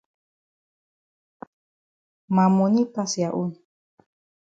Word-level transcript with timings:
Ma 2.33 2.45
moni 2.55 2.81
pass 2.93 3.11
ya 3.21 3.29
own. 3.41 3.51